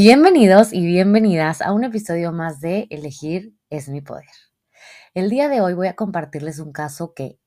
Bienvenidos 0.00 0.72
y 0.72 0.86
bienvenidas 0.86 1.60
a 1.60 1.72
un 1.72 1.82
episodio 1.82 2.30
más 2.30 2.60
de 2.60 2.86
Elegir 2.88 3.56
es 3.68 3.88
mi 3.88 4.00
poder. 4.00 4.28
El 5.12 5.28
día 5.28 5.48
de 5.48 5.60
hoy 5.60 5.74
voy 5.74 5.88
a 5.88 5.96
compartirles 5.96 6.60
un 6.60 6.70
caso 6.70 7.14
que 7.14 7.40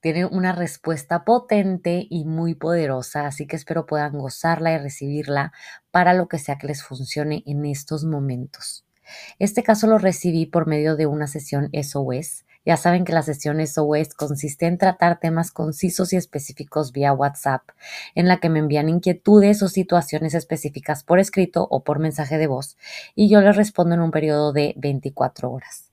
tiene 0.00 0.26
una 0.26 0.52
respuesta 0.52 1.24
potente 1.24 2.06
y 2.08 2.24
muy 2.24 2.54
poderosa, 2.54 3.26
así 3.26 3.48
que 3.48 3.56
espero 3.56 3.84
puedan 3.84 4.16
gozarla 4.16 4.72
y 4.72 4.78
recibirla 4.78 5.52
para 5.90 6.14
lo 6.14 6.28
que 6.28 6.38
sea 6.38 6.56
que 6.56 6.68
les 6.68 6.84
funcione 6.84 7.42
en 7.46 7.66
estos 7.66 8.04
momentos. 8.04 8.86
Este 9.40 9.64
caso 9.64 9.88
lo 9.88 9.98
recibí 9.98 10.46
por 10.46 10.68
medio 10.68 10.94
de 10.94 11.06
una 11.06 11.26
sesión 11.26 11.68
SOS 11.72 12.44
ya 12.64 12.76
saben 12.76 13.04
que 13.04 13.12
la 13.12 13.22
sesión 13.22 13.64
SOS 13.66 14.14
consiste 14.14 14.66
en 14.66 14.78
tratar 14.78 15.18
temas 15.18 15.50
concisos 15.50 16.12
y 16.12 16.16
específicos 16.16 16.92
vía 16.92 17.12
WhatsApp, 17.12 17.62
en 18.14 18.28
la 18.28 18.38
que 18.38 18.48
me 18.48 18.58
envían 18.58 18.88
inquietudes 18.88 19.62
o 19.62 19.68
situaciones 19.68 20.34
específicas 20.34 21.02
por 21.02 21.18
escrito 21.18 21.66
o 21.70 21.82
por 21.84 21.98
mensaje 21.98 22.38
de 22.38 22.46
voz, 22.46 22.76
y 23.14 23.28
yo 23.28 23.40
les 23.40 23.56
respondo 23.56 23.94
en 23.94 24.00
un 24.00 24.10
periodo 24.10 24.52
de 24.52 24.74
24 24.76 25.50
horas. 25.50 25.90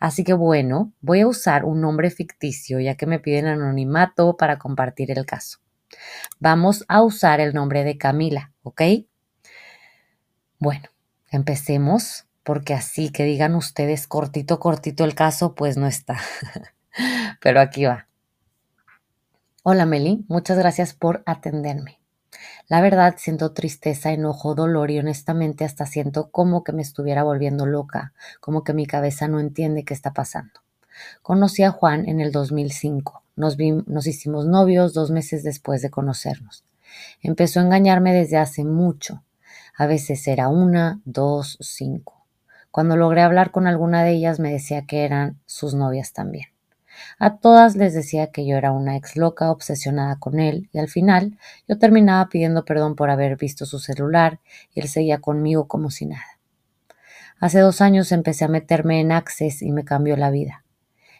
Así 0.00 0.24
que 0.24 0.32
bueno, 0.32 0.92
voy 1.00 1.20
a 1.20 1.28
usar 1.28 1.64
un 1.64 1.80
nombre 1.80 2.10
ficticio 2.10 2.80
ya 2.80 2.96
que 2.96 3.06
me 3.06 3.18
piden 3.18 3.46
anonimato 3.46 4.36
para 4.36 4.58
compartir 4.58 5.10
el 5.10 5.26
caso. 5.26 5.58
Vamos 6.38 6.84
a 6.88 7.02
usar 7.02 7.40
el 7.40 7.54
nombre 7.54 7.84
de 7.84 7.98
Camila, 7.98 8.52
¿ok? 8.62 8.82
Bueno, 10.58 10.88
empecemos 11.30 12.27
porque 12.48 12.72
así 12.72 13.10
que 13.10 13.24
digan 13.24 13.54
ustedes 13.54 14.06
cortito, 14.06 14.58
cortito 14.58 15.04
el 15.04 15.14
caso, 15.14 15.54
pues 15.54 15.76
no 15.76 15.86
está. 15.86 16.16
Pero 17.42 17.60
aquí 17.60 17.84
va. 17.84 18.08
Hola 19.62 19.84
Meli, 19.84 20.24
muchas 20.28 20.56
gracias 20.56 20.94
por 20.94 21.22
atenderme. 21.26 22.00
La 22.66 22.80
verdad 22.80 23.16
siento 23.18 23.52
tristeza, 23.52 24.12
enojo, 24.12 24.54
dolor 24.54 24.90
y 24.90 24.98
honestamente 24.98 25.66
hasta 25.66 25.84
siento 25.84 26.30
como 26.30 26.64
que 26.64 26.72
me 26.72 26.80
estuviera 26.80 27.22
volviendo 27.22 27.66
loca, 27.66 28.14
como 28.40 28.64
que 28.64 28.72
mi 28.72 28.86
cabeza 28.86 29.28
no 29.28 29.40
entiende 29.40 29.84
qué 29.84 29.92
está 29.92 30.14
pasando. 30.14 30.60
Conocí 31.20 31.64
a 31.64 31.70
Juan 31.70 32.08
en 32.08 32.18
el 32.18 32.32
2005. 32.32 33.24
Nos, 33.36 33.58
nos 33.58 34.06
hicimos 34.06 34.46
novios 34.46 34.94
dos 34.94 35.10
meses 35.10 35.42
después 35.42 35.82
de 35.82 35.90
conocernos. 35.90 36.64
Empezó 37.20 37.60
a 37.60 37.64
engañarme 37.64 38.14
desde 38.14 38.38
hace 38.38 38.64
mucho. 38.64 39.22
A 39.76 39.86
veces 39.86 40.26
era 40.26 40.48
una, 40.48 41.02
dos, 41.04 41.58
cinco. 41.60 42.17
Cuando 42.70 42.96
logré 42.96 43.22
hablar 43.22 43.50
con 43.50 43.66
alguna 43.66 44.04
de 44.04 44.12
ellas 44.12 44.40
me 44.40 44.52
decía 44.52 44.86
que 44.86 45.04
eran 45.04 45.38
sus 45.46 45.74
novias 45.74 46.12
también. 46.12 46.48
A 47.18 47.36
todas 47.38 47.76
les 47.76 47.94
decía 47.94 48.28
que 48.28 48.46
yo 48.46 48.56
era 48.56 48.72
una 48.72 48.96
ex 48.96 49.16
loca 49.16 49.50
obsesionada 49.50 50.16
con 50.16 50.40
él 50.40 50.68
y 50.72 50.78
al 50.78 50.88
final 50.88 51.38
yo 51.66 51.78
terminaba 51.78 52.28
pidiendo 52.28 52.64
perdón 52.64 52.96
por 52.96 53.10
haber 53.10 53.36
visto 53.36 53.66
su 53.66 53.78
celular 53.78 54.40
y 54.74 54.80
él 54.80 54.88
seguía 54.88 55.18
conmigo 55.18 55.68
como 55.68 55.90
si 55.90 56.06
nada. 56.06 56.38
Hace 57.40 57.60
dos 57.60 57.80
años 57.80 58.10
empecé 58.10 58.44
a 58.44 58.48
meterme 58.48 59.00
en 59.00 59.12
Access 59.12 59.62
y 59.62 59.70
me 59.70 59.84
cambió 59.84 60.16
la 60.16 60.30
vida. 60.30 60.64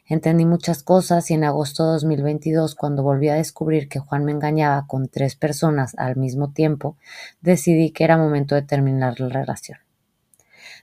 Entendí 0.05 0.47
muchas 0.47 0.83
cosas 0.83 1.31
y 1.31 1.35
en 1.35 1.45
agosto 1.45 1.85
de 1.85 1.93
2022, 1.93 2.75
cuando 2.75 3.03
volví 3.03 3.29
a 3.29 3.35
descubrir 3.35 3.89
que 3.89 3.99
Juan 3.99 4.25
me 4.25 4.33
engañaba 4.33 4.87
con 4.87 5.09
tres 5.09 5.37
personas 5.37 5.95
al 5.99 6.17
mismo 6.17 6.51
tiempo, 6.51 6.97
decidí 7.43 7.91
que 7.91 8.05
era 8.05 8.17
momento 8.17 8.55
de 8.55 8.63
terminar 8.63 9.21
la 9.21 9.29
relación. 9.29 9.79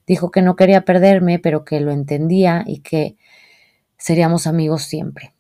Dijo 0.08 0.32
que 0.32 0.42
no 0.42 0.56
quería 0.56 0.86
perderme, 0.86 1.40
pero 1.40 1.66
que 1.66 1.80
lo 1.80 1.92
entendía 1.92 2.64
y 2.66 2.80
que 2.80 3.18
seríamos 3.98 4.48
amigos 4.48 4.84
siempre. 4.84 5.34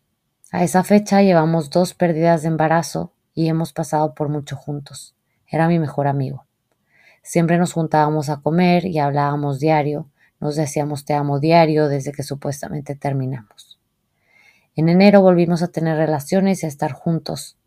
A 0.51 0.63
esa 0.63 0.83
fecha 0.83 1.21
llevamos 1.21 1.69
dos 1.69 1.93
pérdidas 1.93 2.41
de 2.41 2.47
embarazo 2.47 3.13
y 3.33 3.49
hemos 3.49 3.73
pasado 3.73 4.13
por 4.13 4.29
mucho 4.29 4.55
juntos. 4.55 5.15
Era 5.47 5.67
mi 5.67 5.79
mejor 5.79 6.07
amigo. 6.07 6.45
Siempre 7.21 7.57
nos 7.57 7.73
juntábamos 7.73 8.29
a 8.29 8.41
comer 8.41 8.85
y 8.85 8.99
hablábamos 8.99 9.59
diario, 9.59 10.09
nos 10.39 10.55
decíamos 10.55 11.05
te 11.05 11.13
amo 11.13 11.39
diario 11.39 11.87
desde 11.87 12.11
que 12.11 12.23
supuestamente 12.23 12.95
terminamos. 12.95 13.79
En 14.75 14.89
enero 14.89 15.21
volvimos 15.21 15.63
a 15.63 15.69
tener 15.69 15.97
relaciones 15.97 16.61
y 16.61 16.65
a 16.65 16.69
estar 16.69 16.91
juntos. 16.91 17.57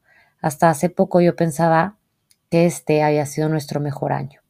Hasta 0.40 0.70
hace 0.70 0.90
poco 0.90 1.20
yo 1.20 1.34
pensaba 1.34 1.96
que 2.50 2.66
este 2.66 3.02
había 3.02 3.26
sido 3.26 3.48
nuestro 3.48 3.80
mejor 3.80 4.12
año. 4.12 4.40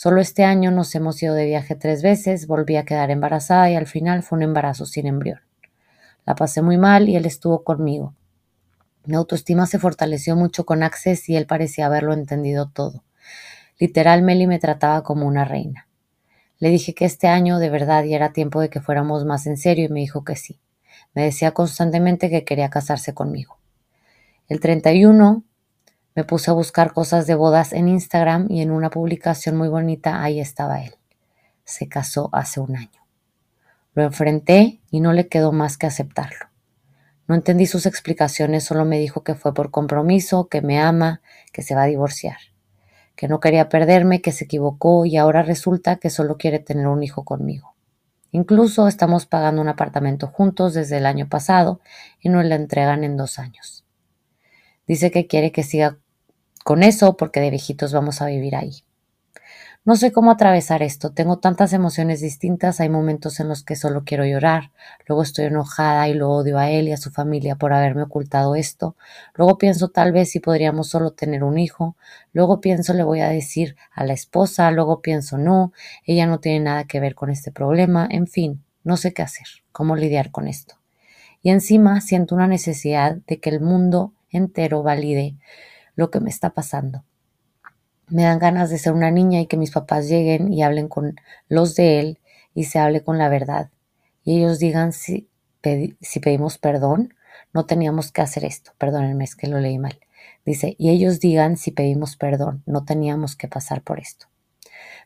Solo 0.00 0.20
este 0.20 0.44
año 0.44 0.70
nos 0.70 0.94
hemos 0.94 1.20
ido 1.24 1.34
de 1.34 1.46
viaje 1.46 1.74
tres 1.74 2.02
veces, 2.02 2.46
volví 2.46 2.76
a 2.76 2.84
quedar 2.84 3.10
embarazada 3.10 3.68
y 3.68 3.74
al 3.74 3.88
final 3.88 4.22
fue 4.22 4.36
un 4.36 4.44
embarazo 4.44 4.86
sin 4.86 5.08
embrión. 5.08 5.40
La 6.24 6.36
pasé 6.36 6.62
muy 6.62 6.76
mal 6.76 7.08
y 7.08 7.16
él 7.16 7.26
estuvo 7.26 7.64
conmigo. 7.64 8.14
Mi 9.06 9.16
autoestima 9.16 9.66
se 9.66 9.80
fortaleció 9.80 10.36
mucho 10.36 10.64
con 10.64 10.84
Access 10.84 11.28
y 11.28 11.34
él 11.34 11.46
parecía 11.46 11.86
haberlo 11.86 12.12
entendido 12.12 12.68
todo. 12.68 13.02
Literal, 13.80 14.22
Meli 14.22 14.46
me 14.46 14.60
trataba 14.60 15.02
como 15.02 15.26
una 15.26 15.44
reina. 15.44 15.88
Le 16.60 16.68
dije 16.68 16.94
que 16.94 17.04
este 17.04 17.26
año 17.26 17.58
de 17.58 17.68
verdad 17.68 18.04
ya 18.04 18.14
era 18.14 18.32
tiempo 18.32 18.60
de 18.60 18.70
que 18.70 18.80
fuéramos 18.80 19.24
más 19.24 19.48
en 19.48 19.56
serio 19.56 19.86
y 19.86 19.88
me 19.88 19.98
dijo 19.98 20.22
que 20.22 20.36
sí. 20.36 20.60
Me 21.12 21.24
decía 21.24 21.50
constantemente 21.50 22.30
que 22.30 22.44
quería 22.44 22.70
casarse 22.70 23.14
conmigo. 23.14 23.58
El 24.48 24.60
31 24.60 25.42
me 26.14 26.24
puse 26.24 26.50
a 26.50 26.54
buscar 26.54 26.92
cosas 26.92 27.26
de 27.26 27.34
bodas 27.34 27.72
en 27.72 27.88
Instagram 27.88 28.46
y 28.50 28.60
en 28.60 28.70
una 28.70 28.90
publicación 28.90 29.56
muy 29.56 29.68
bonita 29.68 30.22
ahí 30.22 30.40
estaba 30.40 30.82
él. 30.82 30.94
Se 31.64 31.88
casó 31.88 32.28
hace 32.32 32.60
un 32.60 32.76
año. 32.76 33.06
Lo 33.94 34.02
enfrenté 34.02 34.80
y 34.90 35.00
no 35.00 35.12
le 35.12 35.28
quedó 35.28 35.52
más 35.52 35.76
que 35.76 35.86
aceptarlo. 35.86 36.48
No 37.26 37.34
entendí 37.34 37.66
sus 37.66 37.84
explicaciones, 37.84 38.64
solo 38.64 38.84
me 38.84 38.98
dijo 38.98 39.22
que 39.22 39.34
fue 39.34 39.52
por 39.52 39.70
compromiso, 39.70 40.48
que 40.48 40.62
me 40.62 40.80
ama, 40.80 41.20
que 41.52 41.62
se 41.62 41.74
va 41.74 41.82
a 41.82 41.86
divorciar, 41.86 42.38
que 43.16 43.28
no 43.28 43.38
quería 43.38 43.68
perderme, 43.68 44.22
que 44.22 44.32
se 44.32 44.44
equivocó 44.44 45.04
y 45.04 45.16
ahora 45.18 45.42
resulta 45.42 45.96
que 45.96 46.10
solo 46.10 46.38
quiere 46.38 46.58
tener 46.58 46.86
un 46.86 47.02
hijo 47.02 47.24
conmigo. 47.24 47.74
Incluso 48.30 48.88
estamos 48.88 49.26
pagando 49.26 49.60
un 49.60 49.68
apartamento 49.68 50.26
juntos 50.26 50.74
desde 50.74 50.98
el 50.98 51.06
año 51.06 51.28
pasado 51.28 51.80
y 52.20 52.28
nos 52.28 52.44
la 52.44 52.54
entregan 52.54 53.04
en 53.04 53.16
dos 53.16 53.38
años. 53.38 53.84
Dice 54.88 55.10
que 55.10 55.26
quiere 55.26 55.52
que 55.52 55.62
siga 55.62 55.98
con 56.64 56.82
eso 56.82 57.16
porque 57.16 57.40
de 57.40 57.50
viejitos 57.50 57.92
vamos 57.92 58.20
a 58.20 58.26
vivir 58.26 58.56
ahí. 58.56 58.82
No 59.84 59.96
sé 59.96 60.12
cómo 60.12 60.30
atravesar 60.30 60.82
esto, 60.82 61.12
tengo 61.12 61.38
tantas 61.38 61.72
emociones 61.72 62.20
distintas, 62.20 62.80
hay 62.80 62.88
momentos 62.90 63.40
en 63.40 63.48
los 63.48 63.62
que 63.62 63.76
solo 63.76 64.02
quiero 64.04 64.26
llorar, 64.26 64.70
luego 65.06 65.22
estoy 65.22 65.46
enojada 65.46 66.08
y 66.08 66.14
lo 66.14 66.30
odio 66.30 66.58
a 66.58 66.68
él 66.68 66.88
y 66.88 66.92
a 66.92 66.98
su 66.98 67.10
familia 67.10 67.56
por 67.56 67.72
haberme 67.72 68.02
ocultado 68.02 68.54
esto, 68.54 68.96
luego 69.34 69.56
pienso 69.56 69.88
tal 69.88 70.12
vez 70.12 70.30
si 70.30 70.40
podríamos 70.40 70.90
solo 70.90 71.12
tener 71.12 71.42
un 71.42 71.58
hijo, 71.58 71.96
luego 72.34 72.60
pienso 72.60 72.92
le 72.92 73.02
voy 73.02 73.20
a 73.20 73.28
decir 73.28 73.76
a 73.92 74.04
la 74.04 74.12
esposa, 74.12 74.70
luego 74.72 75.00
pienso 75.00 75.38
no, 75.38 75.72
ella 76.04 76.26
no 76.26 76.38
tiene 76.38 76.60
nada 76.60 76.84
que 76.84 77.00
ver 77.00 77.14
con 77.14 77.30
este 77.30 77.50
problema, 77.50 78.06
en 78.10 78.26
fin, 78.26 78.62
no 78.84 78.98
sé 78.98 79.14
qué 79.14 79.22
hacer, 79.22 79.46
cómo 79.72 79.96
lidiar 79.96 80.30
con 80.30 80.48
esto. 80.48 80.74
Y 81.40 81.50
encima 81.50 82.02
siento 82.02 82.34
una 82.34 82.46
necesidad 82.46 83.16
de 83.26 83.38
que 83.38 83.48
el 83.48 83.60
mundo 83.60 84.12
entero 84.30 84.82
valide 84.82 85.36
lo 85.94 86.10
que 86.10 86.20
me 86.20 86.30
está 86.30 86.50
pasando. 86.50 87.04
Me 88.08 88.22
dan 88.22 88.38
ganas 88.38 88.70
de 88.70 88.78
ser 88.78 88.92
una 88.92 89.10
niña 89.10 89.40
y 89.40 89.46
que 89.46 89.56
mis 89.56 89.70
papás 89.70 90.08
lleguen 90.08 90.52
y 90.52 90.62
hablen 90.62 90.88
con 90.88 91.16
los 91.48 91.74
de 91.74 92.00
él 92.00 92.18
y 92.54 92.64
se 92.64 92.78
hable 92.78 93.02
con 93.02 93.18
la 93.18 93.28
verdad. 93.28 93.70
Y 94.24 94.38
ellos 94.38 94.58
digan 94.58 94.92
si, 94.92 95.28
si 96.00 96.20
pedimos 96.20 96.58
perdón, 96.58 97.14
no 97.52 97.66
teníamos 97.66 98.12
que 98.12 98.22
hacer 98.22 98.44
esto. 98.44 98.72
Perdónenme, 98.78 99.24
es 99.24 99.36
que 99.36 99.46
lo 99.46 99.60
leí 99.60 99.78
mal. 99.78 99.98
Dice, 100.44 100.76
y 100.78 100.90
ellos 100.90 101.20
digan 101.20 101.56
si 101.56 101.70
pedimos 101.70 102.16
perdón, 102.16 102.62
no 102.66 102.84
teníamos 102.84 103.36
que 103.36 103.48
pasar 103.48 103.82
por 103.82 104.00
esto. 104.00 104.26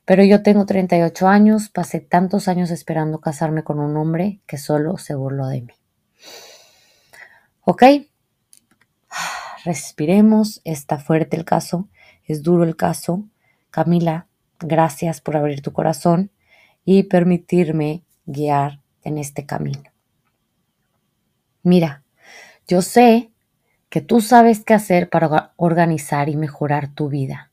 Pero 0.04 0.24
yo 0.24 0.42
tengo 0.42 0.66
38 0.66 1.28
años, 1.28 1.69
pasé 1.69 2.00
tantos 2.00 2.48
años 2.48 2.70
esperando 2.70 3.20
casarme 3.20 3.62
con 3.62 3.78
un 3.78 3.96
hombre 3.96 4.40
que 4.46 4.58
solo 4.58 4.98
se 4.98 5.14
burló 5.14 5.46
de 5.46 5.62
mí. 5.62 5.74
¿Ok? 7.64 7.82
Respiremos, 9.64 10.60
está 10.64 10.98
fuerte 10.98 11.36
el 11.36 11.44
caso, 11.44 11.88
es 12.24 12.42
duro 12.42 12.64
el 12.64 12.76
caso. 12.76 13.24
Camila, 13.70 14.26
gracias 14.58 15.20
por 15.20 15.36
abrir 15.36 15.62
tu 15.62 15.72
corazón 15.72 16.30
y 16.84 17.04
permitirme 17.04 18.02
guiar 18.26 18.80
en 19.04 19.18
este 19.18 19.46
camino. 19.46 19.90
Mira, 21.62 22.02
yo 22.66 22.82
sé 22.82 23.30
que 23.88 24.00
tú 24.00 24.20
sabes 24.20 24.64
qué 24.64 24.74
hacer 24.74 25.08
para 25.08 25.52
organizar 25.56 26.28
y 26.28 26.36
mejorar 26.36 26.88
tu 26.94 27.08
vida 27.08 27.52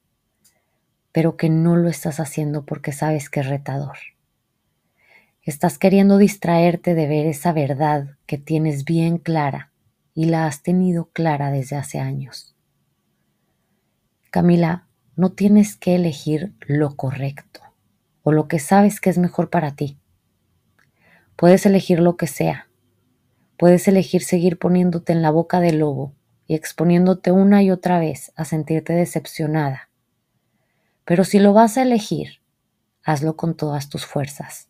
pero 1.11 1.37
que 1.37 1.49
no 1.49 1.75
lo 1.75 1.89
estás 1.89 2.19
haciendo 2.19 2.65
porque 2.65 2.91
sabes 2.91 3.29
que 3.29 3.39
es 3.41 3.47
retador. 3.47 3.97
Estás 5.43 5.77
queriendo 5.77 6.17
distraerte 6.17 6.93
de 6.93 7.07
ver 7.07 7.25
esa 7.25 7.53
verdad 7.53 8.17
que 8.25 8.37
tienes 8.37 8.85
bien 8.85 9.17
clara 9.17 9.68
y 10.19 10.25
la 10.25 10.47
has 10.47 10.63
tenido 10.63 11.09
clara 11.13 11.51
desde 11.51 11.77
hace 11.77 11.99
años. 11.99 12.55
Camila, 14.31 14.87
no 15.15 15.31
tienes 15.31 15.77
que 15.77 15.95
elegir 15.95 16.53
lo 16.59 16.95
correcto 16.97 17.61
o 18.23 18.31
lo 18.31 18.47
que 18.47 18.59
sabes 18.59 18.99
que 18.99 19.09
es 19.09 19.17
mejor 19.17 19.49
para 19.49 19.75
ti. 19.75 19.97
Puedes 21.35 21.65
elegir 21.65 21.99
lo 21.99 22.17
que 22.17 22.27
sea. 22.27 22.67
Puedes 23.57 23.87
elegir 23.87 24.23
seguir 24.23 24.59
poniéndote 24.59 25.13
en 25.13 25.21
la 25.21 25.31
boca 25.31 25.61
del 25.61 25.79
lobo 25.79 26.13
y 26.47 26.55
exponiéndote 26.55 27.31
una 27.31 27.63
y 27.63 27.71
otra 27.71 27.99
vez 27.99 28.33
a 28.35 28.43
sentirte 28.43 28.91
decepcionada 28.91 29.89
pero 31.09 31.23
si 31.23 31.39
lo 31.39 31.53
vas 31.53 31.75
a 31.75 31.81
elegir, 31.81 32.39
hazlo 33.03 33.35
con 33.35 33.57
todas 33.57 33.89
tus 33.89 34.05
fuerzas, 34.05 34.69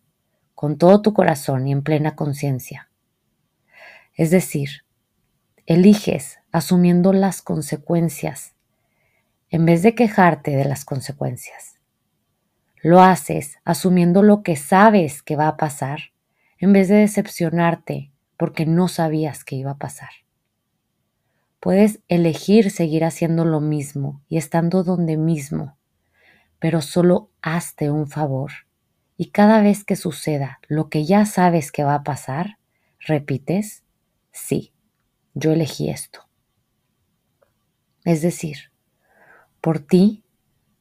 con 0.55 0.77
todo 0.77 1.01
tu 1.01 1.13
corazón 1.13 1.67
y 1.67 1.73
en 1.73 1.83
plena 1.83 2.15
conciencia. 2.15 2.89
Es 4.13 4.31
decir, 4.31 4.85
eliges 5.69 6.39
asumiendo 6.51 7.13
las 7.13 7.41
consecuencias 7.41 8.55
en 9.49 9.65
vez 9.65 9.83
de 9.83 9.95
quejarte 9.95 10.55
de 10.55 10.65
las 10.65 10.83
consecuencias. 10.83 11.79
Lo 12.81 13.01
haces 13.01 13.57
asumiendo 13.63 14.23
lo 14.23 14.43
que 14.43 14.55
sabes 14.55 15.21
que 15.21 15.35
va 15.35 15.47
a 15.47 15.57
pasar 15.57 15.99
en 16.57 16.73
vez 16.73 16.87
de 16.87 16.95
decepcionarte 16.95 18.11
porque 18.35 18.65
no 18.65 18.87
sabías 18.87 19.43
que 19.43 19.55
iba 19.55 19.71
a 19.71 19.77
pasar. 19.77 20.09
Puedes 21.59 21.99
elegir 22.07 22.71
seguir 22.71 23.05
haciendo 23.05 23.45
lo 23.45 23.61
mismo 23.61 24.21
y 24.27 24.37
estando 24.37 24.83
donde 24.83 25.17
mismo 25.17 25.77
pero 26.59 26.81
solo 26.81 27.31
hazte 27.41 27.89
un 27.89 28.07
favor. 28.07 28.51
Y 29.17 29.31
cada 29.31 29.61
vez 29.61 29.83
que 29.83 29.95
suceda 29.95 30.59
lo 30.67 30.89
que 30.89 31.05
ya 31.05 31.25
sabes 31.25 31.71
que 31.71 31.83
va 31.83 31.95
a 31.95 32.03
pasar, 32.03 32.57
repites, 32.99 33.83
sí, 34.31 34.73
yo 35.39 35.51
elegí 35.51 35.89
esto. 35.89 36.27
Es 38.05 38.21
decir, 38.21 38.71
por 39.61 39.79
ti, 39.79 40.23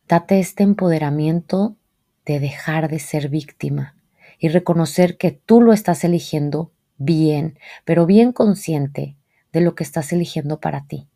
date 0.08 0.38
este 0.38 0.62
empoderamiento 0.62 1.76
de 2.24 2.40
dejar 2.40 2.88
de 2.88 2.98
ser 2.98 3.28
víctima 3.28 3.96
y 4.38 4.48
reconocer 4.48 5.16
que 5.16 5.32
tú 5.32 5.60
lo 5.60 5.72
estás 5.72 6.04
eligiendo 6.04 6.72
bien, 6.96 7.58
pero 7.84 8.06
bien 8.06 8.32
consciente 8.32 9.16
de 9.52 9.60
lo 9.60 9.74
que 9.74 9.84
estás 9.84 10.12
eligiendo 10.12 10.60
para 10.60 10.86
ti. 10.86 11.08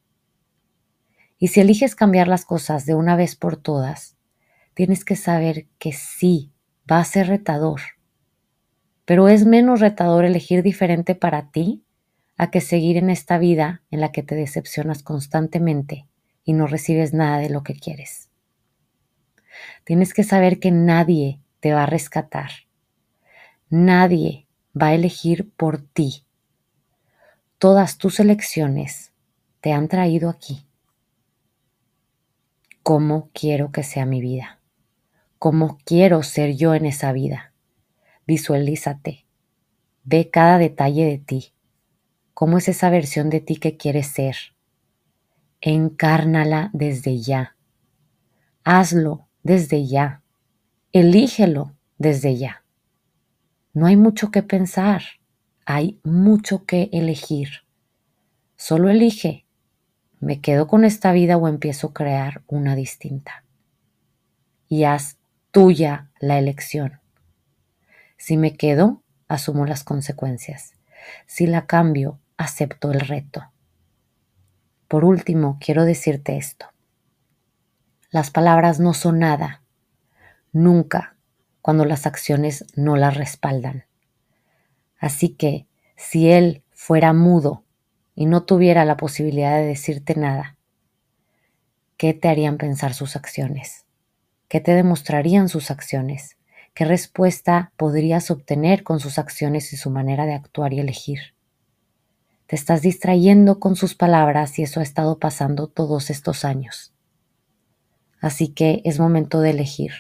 Y 1.39 1.49
si 1.49 1.61
eliges 1.61 1.95
cambiar 1.95 2.29
las 2.29 2.45
cosas 2.45 2.87
de 2.87 2.95
una 2.95 3.17
vez 3.17 3.37
por 3.37 3.57
todas, 3.57 4.17
tienes 4.75 5.05
que 5.05 5.17
saber 5.17 5.67
que 5.79 5.93
sí, 5.93 6.53
va 6.91 6.99
a 6.99 7.05
ser 7.05 7.29
retador. 7.29 7.81
Pero 9.05 9.29
es 9.29 9.45
menos 9.45 9.81
retador 9.81 10.25
elegir 10.25 10.63
diferente 10.63 11.15
para 11.15 11.51
ti 11.51 11.85
a 12.43 12.51
que 12.51 12.61
seguir 12.61 12.97
en 12.97 13.11
esta 13.11 13.39
vida 13.39 13.83
en 13.91 14.01
la 14.01 14.13
que 14.13 14.23
te 14.23 14.35
decepcionas 14.35 15.03
constantemente 15.03 16.07
y 16.45 16.53
no 16.53 16.67
recibes 16.67 17.13
nada 17.13 17.39
de 17.39 17.51
lo 17.51 17.63
que 17.63 17.75
quieres. 17.75 18.29
Tienes 19.85 20.15
que 20.15 20.25
saber 20.25 20.59
que 20.59 20.71
nadie 20.71 21.41
te 21.61 21.73
va 21.73 21.85
a 21.85 21.87
rescatar. 21.87 22.51
Nadie 23.69 24.47
va 24.81 24.89
a 24.89 24.95
elegir 24.95 25.51
por 25.53 25.81
ti. 25.81 26.25
Todas 27.59 27.99
tus 27.99 28.21
elecciones 28.21 29.13
te 29.61 29.73
han 29.73 29.89
traído 29.89 30.29
aquí. 30.29 30.67
¿Cómo 32.83 33.31
quiero 33.33 33.71
que 33.71 33.83
sea 33.83 34.07
mi 34.07 34.21
vida? 34.21 34.59
cómo 35.43 35.77
quiero 35.85 36.23
ser 36.23 36.55
yo 36.55 36.73
en 36.73 36.87
esa 36.87 37.11
vida. 37.11 37.53
Visualízate. 38.29 39.27
Ve 40.05 40.31
cada 40.31 40.57
detalle 40.57 41.05
de 41.05 41.19
ti. 41.19 41.53
¿Cómo 42.35 42.59
es 42.59 42.69
esa 42.69 42.91
versión 42.91 43.31
de 43.31 43.41
ti 43.41 43.57
que 43.57 43.77
quieres 43.77 44.09
ser? 44.09 44.37
Encárnala 45.61 46.71
desde 46.73 47.19
ya. 47.21 47.57
Hazlo 48.65 49.29
desde 49.43 49.87
ya. 49.87 50.23
Elígelo 50.93 51.77
desde 51.99 52.37
ya. 52.37 52.65
No 53.75 53.87
hay 53.87 53.97
mucho 53.97 54.31
que 54.31 54.43
pensar, 54.43 55.03
hay 55.65 56.01
mucho 56.05 56.65
que 56.65 56.91
elegir. 56.93 57.49
Solo 58.57 58.91
elige, 58.91 59.47
¿me 60.21 60.41
quedo 60.41 60.67
con 60.67 60.85
esta 60.85 61.13
vida 61.13 61.37
o 61.37 61.49
empiezo 61.49 61.89
a 61.89 61.93
crear 61.93 62.43
una 62.47 62.75
distinta? 62.75 63.45
Y 64.69 64.85
haz 64.85 65.19
tuya 65.51 66.11
la 66.21 66.39
elección. 66.39 67.01
Si 68.17 68.37
me 68.37 68.57
quedo, 68.57 69.03
asumo 69.29 69.67
las 69.67 69.85
consecuencias. 69.85 70.75
Si 71.27 71.47
la 71.47 71.67
cambio, 71.67 72.21
acepto 72.43 72.93
el 72.93 73.01
reto. 73.01 73.51
Por 74.89 75.05
último, 75.05 75.59
quiero 75.61 75.85
decirte 75.85 76.37
esto. 76.37 76.67
Las 78.11 78.31
palabras 78.31 78.79
no 78.79 78.93
son 78.93 79.21
nada, 79.21 79.63
nunca, 80.53 81.17
cuando 81.63 81.85
las 81.85 82.07
acciones 82.07 82.67
no 82.77 82.97
las 82.97 83.17
respaldan. 83.17 83.87
Así 84.99 85.31
que, 85.31 85.67
si 85.97 86.31
él 86.31 86.63
fuera 86.71 87.13
mudo 87.13 87.65
y 88.15 88.27
no 88.27 88.43
tuviera 88.43 88.85
la 88.85 88.97
posibilidad 88.97 89.57
de 89.57 89.67
decirte 89.67 90.15
nada, 90.15 90.57
¿qué 91.97 92.13
te 92.13 92.29
harían 92.29 92.59
pensar 92.59 92.93
sus 92.93 93.17
acciones? 93.17 93.87
¿Qué 94.49 94.61
te 94.61 94.75
demostrarían 94.75 95.49
sus 95.49 95.71
acciones? 95.71 96.37
¿Qué 96.75 96.85
respuesta 96.85 97.73
podrías 97.77 98.31
obtener 98.31 98.83
con 98.83 99.01
sus 99.01 99.19
acciones 99.19 99.73
y 99.73 99.77
su 99.77 99.91
manera 99.91 100.27
de 100.27 100.35
actuar 100.35 100.73
y 100.73 100.81
elegir? 100.81 101.32
Te 102.53 102.57
estás 102.57 102.83
distrayendo 102.83 103.59
con 103.59 103.77
sus 103.77 103.95
palabras 103.95 104.59
y 104.59 104.63
eso 104.63 104.81
ha 104.81 104.83
estado 104.83 105.19
pasando 105.19 105.69
todos 105.69 106.11
estos 106.11 106.45
años. 106.45 106.93
Así 108.21 108.49
que 108.49 108.83
es 108.85 109.01
momento 109.01 109.41
de 109.41 109.49
elegir. 109.49 109.93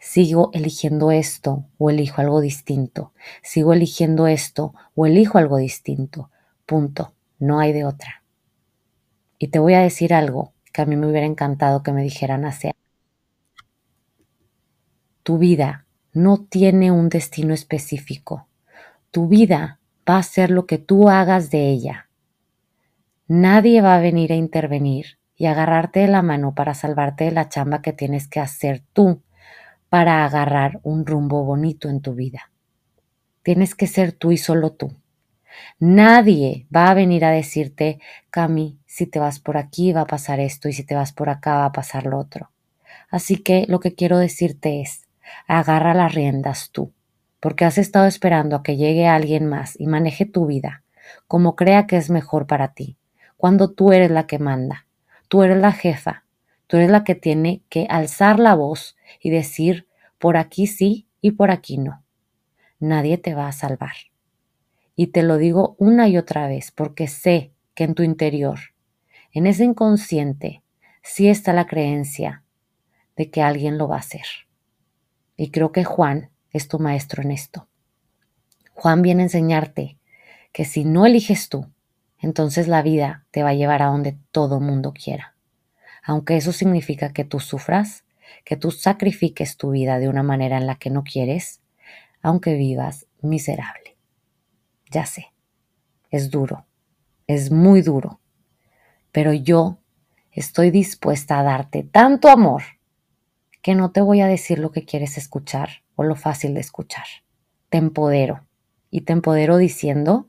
Sigo 0.00 0.50
eligiendo 0.54 1.12
esto 1.12 1.64
o 1.78 1.90
elijo 1.90 2.20
algo 2.20 2.40
distinto. 2.40 3.12
Sigo 3.44 3.74
eligiendo 3.74 4.26
esto 4.26 4.74
o 4.96 5.06
elijo 5.06 5.38
algo 5.38 5.58
distinto. 5.58 6.30
Punto. 6.66 7.14
No 7.38 7.60
hay 7.60 7.72
de 7.72 7.84
otra. 7.84 8.24
Y 9.38 9.46
te 9.46 9.60
voy 9.60 9.74
a 9.74 9.82
decir 9.82 10.14
algo 10.14 10.52
que 10.72 10.82
a 10.82 10.84
mí 10.84 10.96
me 10.96 11.06
hubiera 11.06 11.28
encantado 11.28 11.84
que 11.84 11.92
me 11.92 12.02
dijeran 12.02 12.44
hace 12.44 12.72
tu 15.22 15.38
vida 15.38 15.86
no 16.12 16.38
tiene 16.38 16.90
un 16.90 17.08
destino 17.08 17.54
específico. 17.54 18.48
Tu 19.12 19.28
vida 19.28 19.75
va 20.08 20.18
a 20.18 20.22
ser 20.22 20.50
lo 20.50 20.66
que 20.66 20.78
tú 20.78 21.08
hagas 21.08 21.50
de 21.50 21.68
ella. 21.68 22.08
Nadie 23.28 23.80
va 23.80 23.96
a 23.96 24.00
venir 24.00 24.32
a 24.32 24.36
intervenir 24.36 25.18
y 25.36 25.46
agarrarte 25.46 26.00
de 26.00 26.08
la 26.08 26.22
mano 26.22 26.54
para 26.54 26.74
salvarte 26.74 27.24
de 27.24 27.32
la 27.32 27.48
chamba 27.48 27.82
que 27.82 27.92
tienes 27.92 28.28
que 28.28 28.40
hacer 28.40 28.82
tú 28.92 29.22
para 29.88 30.24
agarrar 30.24 30.80
un 30.82 31.06
rumbo 31.06 31.44
bonito 31.44 31.88
en 31.88 32.00
tu 32.00 32.14
vida. 32.14 32.50
Tienes 33.42 33.74
que 33.74 33.86
ser 33.86 34.12
tú 34.12 34.32
y 34.32 34.36
solo 34.36 34.72
tú. 34.72 34.92
Nadie 35.78 36.66
va 36.74 36.90
a 36.90 36.94
venir 36.94 37.24
a 37.24 37.30
decirte, 37.30 38.00
Cami, 38.30 38.78
si 38.86 39.06
te 39.06 39.18
vas 39.18 39.40
por 39.40 39.56
aquí 39.56 39.92
va 39.92 40.02
a 40.02 40.06
pasar 40.06 40.40
esto 40.40 40.68
y 40.68 40.72
si 40.72 40.84
te 40.84 40.94
vas 40.94 41.12
por 41.12 41.28
acá 41.28 41.56
va 41.56 41.64
a 41.66 41.72
pasar 41.72 42.06
lo 42.06 42.18
otro. 42.18 42.50
Así 43.10 43.36
que 43.36 43.64
lo 43.68 43.80
que 43.80 43.94
quiero 43.94 44.18
decirte 44.18 44.80
es, 44.80 45.06
agarra 45.46 45.94
las 45.94 46.14
riendas 46.14 46.70
tú, 46.72 46.92
porque 47.40 47.64
has 47.64 47.78
estado 47.78 48.06
esperando 48.06 48.56
a 48.56 48.62
que 48.62 48.76
llegue 48.76 49.06
alguien 49.06 49.46
más 49.46 49.78
y 49.78 49.86
maneje 49.86 50.26
tu 50.26 50.46
vida 50.46 50.82
como 51.26 51.56
crea 51.56 51.86
que 51.86 51.96
es 51.96 52.10
mejor 52.10 52.46
para 52.46 52.72
ti, 52.74 52.96
cuando 53.36 53.70
tú 53.70 53.92
eres 53.92 54.10
la 54.10 54.26
que 54.26 54.38
manda, 54.38 54.86
tú 55.28 55.42
eres 55.42 55.58
la 55.58 55.72
jefa, 55.72 56.24
tú 56.66 56.76
eres 56.76 56.90
la 56.90 57.04
que 57.04 57.14
tiene 57.14 57.62
que 57.68 57.86
alzar 57.88 58.38
la 58.38 58.54
voz 58.54 58.96
y 59.20 59.30
decir 59.30 59.88
por 60.18 60.36
aquí 60.36 60.66
sí 60.66 61.08
y 61.20 61.32
por 61.32 61.50
aquí 61.50 61.78
no. 61.78 62.04
Nadie 62.78 63.18
te 63.18 63.34
va 63.34 63.48
a 63.48 63.52
salvar. 63.52 63.94
Y 64.94 65.08
te 65.08 65.22
lo 65.22 65.36
digo 65.36 65.76
una 65.78 66.08
y 66.08 66.16
otra 66.16 66.48
vez 66.48 66.70
porque 66.70 67.06
sé 67.08 67.52
que 67.74 67.84
en 67.84 67.94
tu 67.94 68.02
interior, 68.02 68.58
en 69.32 69.46
ese 69.46 69.64
inconsciente, 69.64 70.62
sí 71.02 71.28
está 71.28 71.52
la 71.52 71.66
creencia 71.66 72.42
de 73.16 73.30
que 73.30 73.42
alguien 73.42 73.78
lo 73.78 73.88
va 73.88 73.96
a 73.96 74.00
hacer. 74.00 74.24
Y 75.36 75.50
creo 75.50 75.72
que 75.72 75.84
Juan 75.84 76.30
es 76.56 76.68
tu 76.68 76.78
maestro 76.78 77.22
en 77.22 77.30
esto. 77.30 77.68
Juan 78.74 79.02
viene 79.02 79.22
a 79.22 79.26
enseñarte 79.26 79.98
que 80.52 80.64
si 80.64 80.84
no 80.84 81.06
eliges 81.06 81.48
tú, 81.48 81.70
entonces 82.18 82.68
la 82.68 82.82
vida 82.82 83.26
te 83.30 83.42
va 83.42 83.50
a 83.50 83.54
llevar 83.54 83.82
a 83.82 83.86
donde 83.86 84.18
todo 84.32 84.60
mundo 84.60 84.92
quiera. 84.92 85.34
Aunque 86.02 86.36
eso 86.36 86.52
significa 86.52 87.12
que 87.12 87.24
tú 87.24 87.40
sufras, 87.40 88.04
que 88.44 88.56
tú 88.56 88.70
sacrifiques 88.70 89.56
tu 89.56 89.70
vida 89.70 89.98
de 89.98 90.08
una 90.08 90.22
manera 90.22 90.56
en 90.56 90.66
la 90.66 90.76
que 90.76 90.90
no 90.90 91.04
quieres, 91.04 91.60
aunque 92.22 92.54
vivas 92.54 93.06
miserable. 93.20 93.96
Ya 94.90 95.06
sé, 95.06 95.32
es 96.10 96.30
duro, 96.30 96.66
es 97.26 97.50
muy 97.50 97.82
duro, 97.82 98.20
pero 99.10 99.32
yo 99.32 99.78
estoy 100.32 100.70
dispuesta 100.70 101.38
a 101.38 101.42
darte 101.42 101.82
tanto 101.82 102.28
amor 102.28 102.62
que 103.62 103.74
no 103.74 103.90
te 103.90 104.00
voy 104.00 104.20
a 104.20 104.26
decir 104.26 104.58
lo 104.58 104.70
que 104.70 104.84
quieres 104.84 105.18
escuchar 105.18 105.82
o 105.96 106.04
lo 106.04 106.14
fácil 106.14 106.54
de 106.54 106.60
escuchar. 106.60 107.06
Te 107.68 107.78
empodero 107.78 108.46
y 108.90 109.00
te 109.00 109.12
empodero 109.12 109.56
diciendo, 109.56 110.28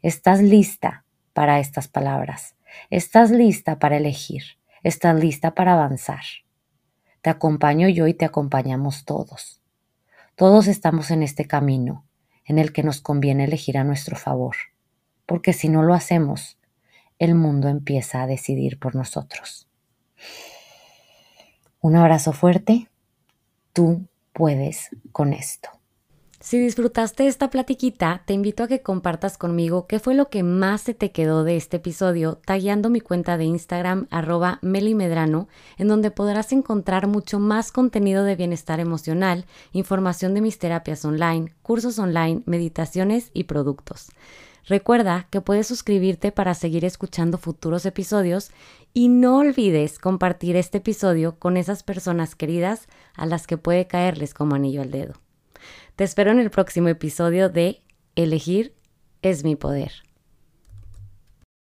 estás 0.00 0.40
lista 0.40 1.04
para 1.34 1.60
estas 1.60 1.88
palabras, 1.88 2.56
estás 2.88 3.30
lista 3.30 3.78
para 3.78 3.98
elegir, 3.98 4.42
estás 4.82 5.20
lista 5.20 5.54
para 5.54 5.74
avanzar. 5.74 6.22
Te 7.20 7.30
acompaño 7.30 7.88
yo 7.88 8.06
y 8.06 8.14
te 8.14 8.24
acompañamos 8.24 9.04
todos. 9.04 9.60
Todos 10.34 10.68
estamos 10.68 11.10
en 11.10 11.22
este 11.22 11.46
camino 11.46 12.06
en 12.44 12.58
el 12.58 12.72
que 12.72 12.82
nos 12.82 13.00
conviene 13.00 13.44
elegir 13.44 13.76
a 13.76 13.84
nuestro 13.84 14.16
favor, 14.16 14.56
porque 15.26 15.52
si 15.52 15.68
no 15.68 15.82
lo 15.82 15.94
hacemos, 15.94 16.58
el 17.18 17.34
mundo 17.34 17.68
empieza 17.68 18.22
a 18.22 18.26
decidir 18.26 18.78
por 18.78 18.94
nosotros. 18.94 19.68
Un 21.80 21.96
abrazo 21.96 22.32
fuerte, 22.32 22.88
tú 23.72 24.08
puedes 24.38 24.90
con 25.10 25.32
esto. 25.32 25.68
Si 26.40 26.60
disfrutaste 26.60 27.26
esta 27.26 27.50
platiquita, 27.50 28.22
te 28.24 28.32
invito 28.32 28.62
a 28.62 28.68
que 28.68 28.80
compartas 28.80 29.36
conmigo 29.36 29.88
qué 29.88 29.98
fue 29.98 30.14
lo 30.14 30.28
que 30.30 30.44
más 30.44 30.82
se 30.82 30.94
te 30.94 31.10
quedó 31.10 31.42
de 31.42 31.56
este 31.56 31.78
episodio, 31.78 32.40
tagueando 32.46 32.88
mi 32.88 33.00
cuenta 33.00 33.36
de 33.36 33.44
Instagram 33.44 34.06
arroba 34.12 34.60
melimedrano, 34.62 35.48
en 35.76 35.88
donde 35.88 36.12
podrás 36.12 36.52
encontrar 36.52 37.08
mucho 37.08 37.40
más 37.40 37.72
contenido 37.72 38.22
de 38.22 38.36
bienestar 38.36 38.78
emocional, 38.78 39.46
información 39.72 40.34
de 40.34 40.42
mis 40.42 40.60
terapias 40.60 41.04
online, 41.04 41.56
cursos 41.62 41.98
online, 41.98 42.42
meditaciones 42.46 43.32
y 43.34 43.44
productos. 43.44 44.08
Recuerda 44.68 45.26
que 45.30 45.40
puedes 45.40 45.66
suscribirte 45.66 46.30
para 46.30 46.52
seguir 46.52 46.84
escuchando 46.84 47.38
futuros 47.38 47.86
episodios 47.86 48.50
y 48.92 49.08
no 49.08 49.38
olvides 49.38 49.98
compartir 49.98 50.56
este 50.56 50.78
episodio 50.78 51.38
con 51.38 51.56
esas 51.56 51.82
personas 51.82 52.34
queridas 52.34 52.86
a 53.14 53.24
las 53.24 53.46
que 53.46 53.56
puede 53.56 53.86
caerles 53.86 54.34
como 54.34 54.56
anillo 54.56 54.82
al 54.82 54.90
dedo. 54.90 55.14
Te 55.96 56.04
espero 56.04 56.32
en 56.32 56.38
el 56.38 56.50
próximo 56.50 56.88
episodio 56.88 57.48
de 57.48 57.82
Elegir 58.14 58.74
es 59.22 59.42
mi 59.42 59.56
poder. 59.56 60.07